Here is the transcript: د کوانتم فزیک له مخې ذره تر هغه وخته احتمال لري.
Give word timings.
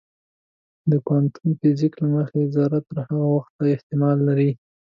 د 0.91 0.91
کوانتم 1.05 1.47
فزیک 1.59 1.93
له 2.01 2.07
مخې 2.15 2.41
ذره 2.55 2.77
تر 2.87 2.97
هغه 3.07 3.27
وخته 3.37 3.63
احتمال 3.75 4.17
لري. 4.27 4.51